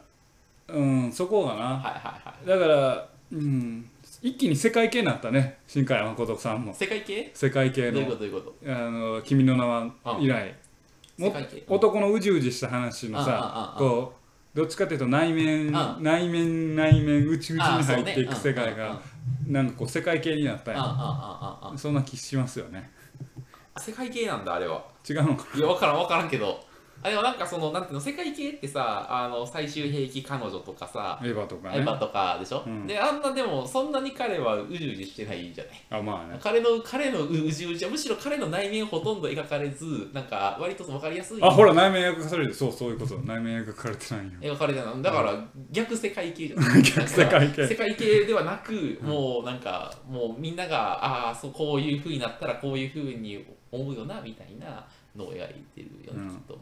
[0.69, 2.03] うんそこがな。
[2.47, 3.91] だからうん
[4.23, 6.75] 一気に世界系になったね新海誠さんも。
[6.75, 7.31] 世界系？
[7.35, 8.01] 世界系の。
[8.01, 10.55] あの君の名は以来。
[11.69, 14.20] 男のうじうじした話のさこう
[14.55, 15.73] どっちかっていうと内面ん。
[16.01, 19.01] 内面内面内々に入っていく世界が
[19.47, 20.81] なんかこう世界系になったや
[21.73, 22.91] んそんな気しますよね。
[23.75, 24.85] あ世界系なんだあれは。
[25.09, 25.47] 違うのか。
[25.57, 26.65] いや分からん分からんけど
[27.03, 31.79] あでもなんかそのなんていうの世界系ってさあの最終兵器彼女とかさエヴァとかね。
[31.79, 32.87] エヴァとかでしょ、うん。
[32.87, 36.01] であんなでもそんなに彼はうじうじしてないじゃない。
[36.01, 36.39] あまあね。
[36.43, 41.43] 彼の彼のうじうじはむしろ彼の内面ほとんど描かれずなんか割と分かりやすい。
[41.43, 42.55] あほら内面描かされる。
[42.55, 43.17] そうそういうこと。
[43.21, 44.55] 内面描かれてないよ。
[44.55, 47.67] 描かれてないだから逆世界系じゃない 逆世界系。
[47.67, 54.87] 世界系ではなくもうなんかもうみんながああそうこういう風になったらこういう風に思うよなみたいな
[55.17, 56.29] のを描いてるよね、うん。
[56.29, 56.61] きっと、うん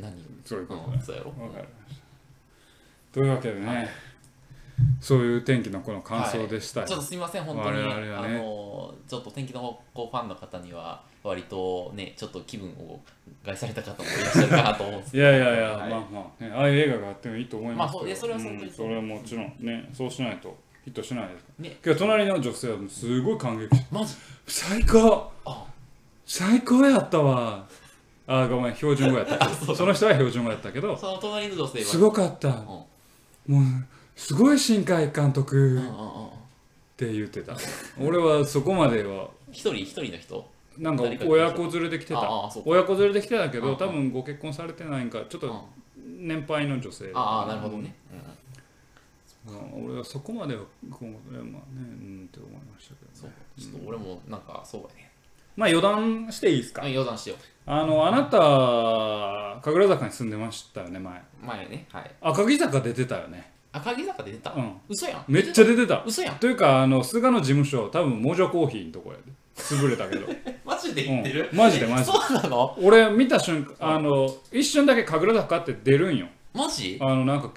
[0.00, 0.12] 何？
[0.44, 0.96] そういうことね。
[0.96, 1.30] うん、そうやろ？
[1.30, 2.04] わかりました
[3.12, 3.88] というわけでね
[4.98, 6.86] そういう天気のこの感想でしたよ。
[6.86, 12.98] ちょっとすみません、本当に、あのちょっと天気の子ファンの方には、割とね、ちょっと気分を
[13.44, 15.90] 害された方もいらっしゃるかなと思うんですいやいやいや、はい。
[15.90, 18.04] まあまあ、ね、ああいう映画があってもいいと思いますけど。
[18.06, 18.40] まあそれは
[18.74, 21.44] それはもちろんねそうしないとヒットしないです。
[21.44, 23.76] からね、けど隣の女性はすごい感激。
[23.76, 24.14] してマジ？
[24.46, 25.30] 最高。
[25.44, 25.66] あ。
[26.24, 27.68] 最高やったわ
[28.32, 29.48] あごめん標準語やった。
[29.74, 32.48] その人は標準語やったけどその隣の女性は、すごかった。
[32.48, 32.56] うん。
[32.56, 32.84] も
[33.48, 33.62] う
[34.14, 35.82] すごい新海監督っ
[36.96, 37.56] て言ってた。
[38.00, 39.30] 俺はそこまでは。
[39.50, 40.48] 一人一人の人？
[40.78, 42.30] なんか親子連れで来てた。
[42.64, 45.48] 親子連れで来てたけど多分ご結婚されてないんかちょっうん。
[45.48, 47.94] と年配の女性ああなるほどね、
[49.48, 49.86] うんうん。
[49.86, 53.30] 俺はそこまではまあね、うんって思いましたけど、そう。
[53.30, 55.09] ね、ちょっと俺もなんかそうやね
[55.56, 56.82] まあ余談していいですか？
[56.84, 57.04] しよ
[57.66, 61.18] あのあなた神楽坂に住んでましたよね前。
[61.18, 62.10] う前ねはい。
[62.20, 63.50] 赤城坂出てたよね。
[63.72, 64.72] 赤城坂で出た、うん。
[64.88, 65.24] 嘘やん。
[65.28, 66.02] めっちゃ出てた。
[66.04, 66.36] 嘘やん。
[66.36, 69.22] というかあの菅の事務所多分モジョコーヒーのとこやで。
[69.56, 70.26] 潰れたけど。
[70.64, 71.58] マジで言ってる、うん。
[71.58, 72.18] マジでマジで。
[72.18, 72.76] そうなの？
[72.82, 76.26] 俺見た瞬間あの一瞬だけ神楽坂って出るんよ。
[76.54, 76.98] マジ？
[77.00, 77.52] あのなんか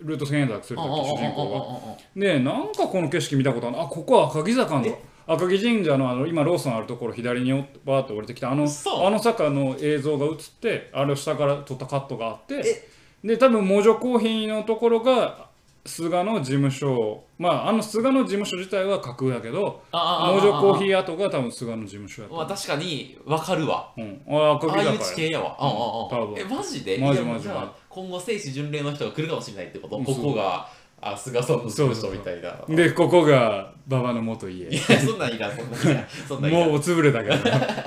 [0.00, 1.60] ルート検索するとき主人公が
[1.92, 7.52] がでなんかこの景色見たことあるあここは赤城坂の赤城神社のあの今ローソンあるところ左に
[7.84, 12.88] バーッと降りてきたあのあの坂の映像が映ってあれを下から撮ったカットがあって
[13.22, 15.50] で多分モジョコーヒーのところが
[15.84, 22.36] 菅の事務所まああの菅の事務所自体は架空だけどああモジョコーヒーー跡が多分菅の事務所やった。
[22.36, 23.92] まあ確かに分かるわ。
[23.96, 25.56] うん、あ赤ああいう城だから地形やわ。
[25.58, 25.74] ああああ
[26.08, 26.38] 多分。
[26.38, 26.98] え、マジで？
[26.98, 30.68] マジマジマ今後、聖地巡礼の人が来るかもしれないってこと、うんここが、
[31.02, 32.56] あ、菅さんの事務所みたいな。
[32.68, 36.06] でここが馬場の元家いや、そんなんいらん、そんなんいらん。
[36.28, 37.30] そんなんいらんもう潰れたけ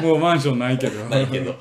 [0.01, 1.55] どもうマンションないけどないけど。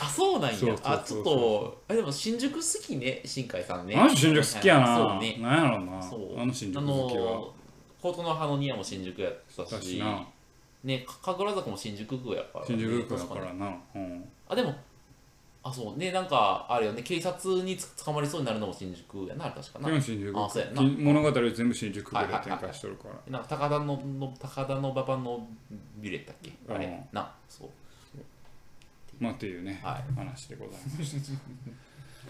[0.00, 0.76] あ、そうなんや。
[0.82, 3.94] あ、ちょっと、あでも新宿好きね、新海さんね。
[3.94, 5.38] あの人新宿好きやな、そうね。
[5.40, 6.40] なんやろうなそう。
[6.40, 7.54] あの新宿あ好きはの、
[8.02, 10.26] コートの葉のニアも新宿やったし、な
[10.82, 12.66] ね、か神楽坂も新宿区やから、ね。
[12.66, 14.74] 新宿区だからな、うん、あ、でも、
[15.64, 15.98] あ、そう。
[15.98, 19.88] ね、なんか、あれよね、警察につ捕まりそうになるのも新宿やな、確かな。
[19.88, 20.38] でも新宿。
[20.38, 20.76] あそうやな。
[20.76, 25.48] き物語全部新宿区で展開してるから、なんか高田のの高田の馬場の
[25.96, 27.02] ビレだっけあれ、うん。
[27.12, 27.68] なそう。
[29.18, 30.14] まあっていうね、はい。
[30.14, 31.32] 話でございます。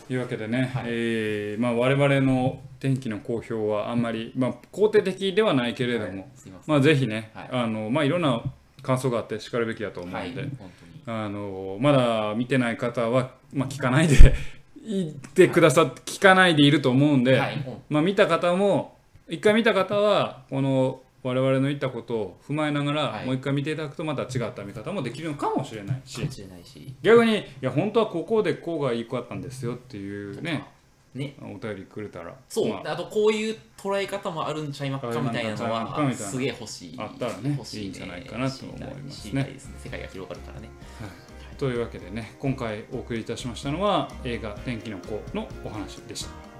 [0.07, 0.85] というわけでね、はい。
[0.87, 6.25] えーまあ、我々の天気の公表はあんまり、まあ、肯定的ではないけれども、はい。
[6.67, 7.49] まあ、ぜひね、はい。
[7.51, 8.43] あのまあ、いろんな
[8.83, 10.31] 感想があってしかるべきだと思うはい。
[10.31, 14.35] ので、本当にあのまだ見てない方は、まあ、聞かないで
[14.85, 17.55] いてくださって聞かないでいると思うんで、はい。
[17.55, 17.83] うん。
[17.89, 18.97] まあ、見た方も
[19.29, 23.27] 一回見た方はこの我々の言ったことを踏まえながら、はい。
[23.27, 26.21] もう一回見ていただくとまた違った見方もできるのかもしれないし。
[26.21, 26.95] かもしれないし。
[27.03, 30.65] 逆にいや本当はここでこうがいい子だったんですよっていうね
[31.15, 31.37] ね。
[31.41, 32.35] お便りくれたら。
[32.49, 32.93] そう、まあ。
[32.93, 36.97] あ、とこういう捉え方もあるんちゃいまっかみたいなのはすげえ欲しい。
[36.99, 39.43] あったらね欲しいいんじゃないかなと思いますね。
[39.45, 39.57] ね。
[39.83, 40.69] 世界が広がるからね。
[41.59, 46.54] というわけでね今回お送りいたしましたのは映画「天気の子」のお話でした。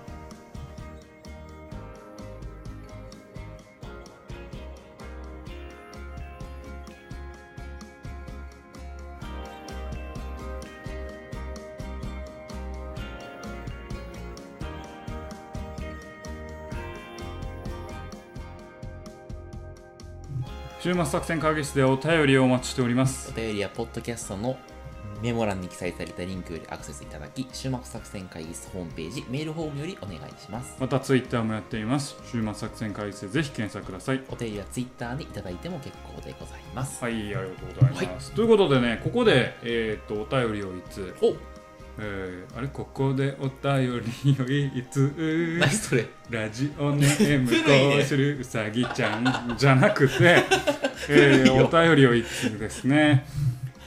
[20.85, 23.35] 週末作戦会議室でお便りをお待ちしておりますお。
[23.35, 24.59] 便りはポッドキャストの
[25.23, 32.17] メモ欄に記載されたリンクよりアクセスいただき週末作戦会議室ホームページメールフォームよりお願いしますまたツイッターもやっています。
[32.31, 34.23] 週末作戦会議室でぜひ検索ください。
[34.29, 37.51] お便りはツイッターにいただいても結構でございますはい、ありがとう
[37.91, 38.33] ございます。
[38.33, 41.35] ということでね、ここで、えー、とお便りをいつ、お
[41.99, 45.13] えーあれ、ここでお便りをいつ、
[45.61, 46.07] 何それ？
[46.31, 47.93] ラジオネーム 古いね。
[47.95, 50.15] こうするうさぎちゃんじゃなくて、
[51.09, 53.25] えーお便りをいつですね。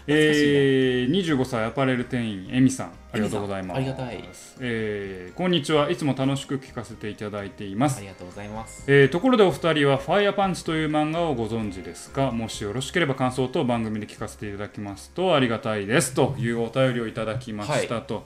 [0.10, 2.92] えー、25歳アパレル店員エミさん。
[3.07, 3.78] ありがとうございます。
[3.78, 4.24] ありがたい
[4.60, 5.90] えーこんにちは。
[5.92, 7.98] いつも楽しく聞かせていただいています。
[7.98, 8.84] ありがとうございます。
[8.88, 12.32] えーところでお二人は「ファイアパンチ」という漫画をご存知ですか？
[12.32, 16.14] もしよろしければ感想と番組で聞かせていただきますとありがたいです。
[16.14, 18.26] というお便りをいただきましたと。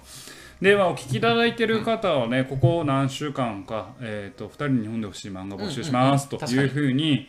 [0.62, 7.28] ではお聞きいただいている方はね、ここ何週間か、えー、と2人に読んでほしい漫画募集しますというふうに、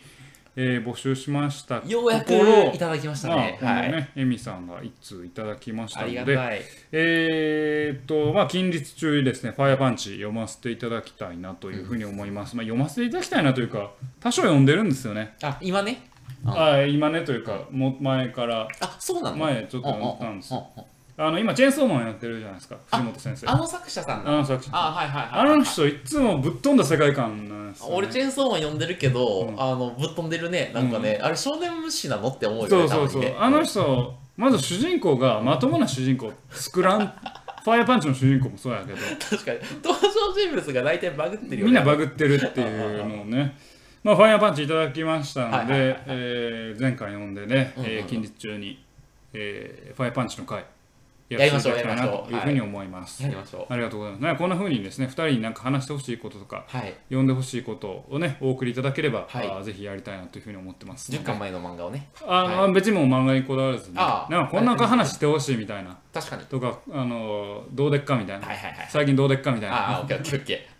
[0.55, 2.31] えー募集しましたようやく
[2.73, 3.59] いただきましたまあね。
[3.61, 3.91] はい。
[3.91, 6.61] ね、エミさんが一通いただきましたあので。
[6.91, 12.55] えーっと、まあ、近日中にですね、ファイアパンチ読ませていただきたいなというふうに思います。
[12.55, 15.35] まあ、読ませていただきたいなというか、多少読んでるんですよね。
[15.41, 16.03] あ、今ね？
[16.45, 23.47] うんあ今ねというか、もう前から、あ、そうなの前ちょっと読んでたんですうんうんうんうんあの今、チェーンソーマンやってるじゃないですか、藤本先生。
[23.47, 24.31] あの作者さんだ。
[24.31, 25.51] あの作者あ、はいはいはい。
[25.53, 27.95] あの人、いつもぶっ飛んだ世界観なんですよ、ね。
[27.95, 29.61] 俺チェーンソーマン読んでるけど、うん。
[29.61, 30.71] あのぶっ飛んでるね。
[30.73, 33.35] なんかね、あれ少年無視なのって思うよねそうそうそう、ね。
[33.37, 36.33] あの人、まず主人公がまともな主人公。
[36.49, 37.05] 作らん、
[37.63, 39.59] ファイアパンチの主人公もそうやけど、確かに。
[39.83, 41.63] 登場人物が大体バグってるよね。
[41.65, 43.55] みんなバグってるっていうのをね、
[44.03, 47.97] まあ、ファイアパンチいただきましたので、前回読んでね、うんうんうん。
[47.97, 48.83] えー近日中に、
[49.33, 50.65] えーファイアパンチの回
[51.33, 52.29] ややりましょうやりましょう。
[52.29, 53.23] というふうに思います。
[53.23, 53.73] やりましょう。
[53.73, 54.23] ありがとうございます。
[54.23, 56.95] なこんなふうにですね、2人になんか話してほしいこととか、はい。
[57.09, 59.47] 読んでほしいことをね、お送りいただければ、はい。
[59.47, 61.11] あーぜひやりたいなというふうに思ってます。
[61.11, 62.09] 10巻前の漫画をね。
[62.25, 66.43] あの、は別にもう漫画にこだわらずに、ああなんかこんな話してほしいみたいな、確かに。
[66.45, 68.87] とか、あのどうでっかみたいな、はいはいはい。
[68.89, 69.75] 最近どうでっかみたいな。
[69.75, 70.72] ああオッケーオッケーオッケー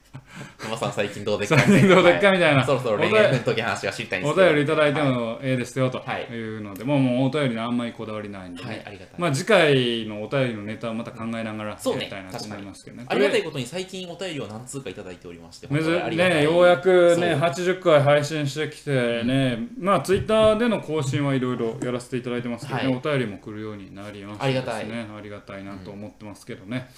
[0.57, 2.61] 熊さん最近どうでっか最近どうでっかみたいな。
[2.61, 4.47] はそろそろ恋愛の時話が知りたいんですおけど。
[4.47, 6.23] 便りいただいてはもええですよとはい。
[6.31, 12.05] いうので、もうもうお便りにあんまりこだわりないんで、い、はいねありがたい、まあ次回のお便りのネタをまた考えながらやそうね。
[12.05, 13.05] りたいなと思いますけどね。
[13.07, 17.39] ありがたいこことに最近お便りを何通かいただいておりましてね、ようやくね、そう。
[17.39, 22.95] 80回配信してきてね、まあツイッターでの更新はいろいろやらせていただいてますけどね、はい。
[22.95, 24.85] お便りも来るようになりましてありがたい。
[24.85, 26.89] ありがたいなと思ってますけどね。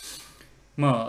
[0.78, 1.01] まあ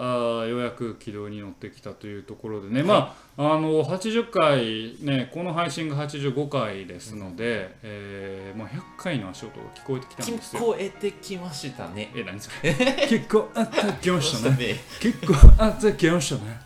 [0.43, 10.63] あーようやく軌道に乗ってきたというところでね、まああの80回ねこの配信が85回ですので、えーまあ、100回の足音が聞こえてきたんですよ。
[10.63, 12.13] 聞こえてきましたね。
[12.15, 12.73] え何それ？
[13.09, 14.57] 結構あったきましたね。
[14.57, 16.61] ね 結構あったきましたね。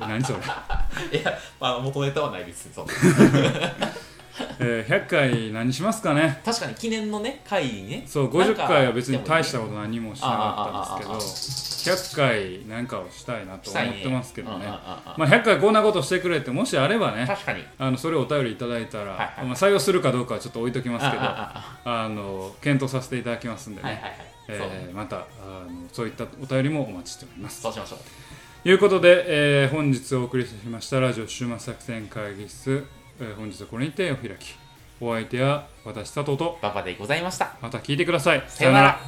[0.00, 0.38] 何それ、
[1.20, 2.86] いや、まあ、元ネタはないですそう
[4.58, 6.40] えー、100回何しますかね？
[6.44, 8.04] 確かに記念のね回にね。
[8.06, 14.66] そう50なんか回は別に大したこと何もしなかったんですけど100回何かをしたいなと思ってますけどね。
[14.66, 17.64] まあ、100回こんなことしてくれってもしあればね確かに。
[17.78, 19.46] あのそれをお便りいただいたら、はいはい。
[19.46, 24.14] まあ、採用するかどうかはちょっと置いときますけどああの検討させていただきますんでね、はいはいはい。
[24.48, 25.20] えーまたあ
[25.70, 27.60] のそういったお便りもお待ちしております。
[27.62, 27.98] そうしましょう。
[28.62, 29.24] ということで、
[29.62, 32.84] えー本日お送りしましたラジオ終末作戦会議室、
[33.20, 34.54] えー本日はこれにてお開き。
[35.00, 36.58] お相手は私佐藤と。
[36.62, 37.56] ババでございました。
[37.60, 38.44] また聞いてください。
[38.46, 39.00] さようなら